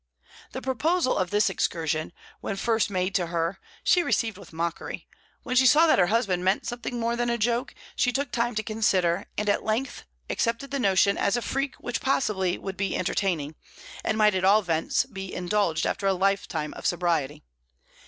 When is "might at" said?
14.17-14.43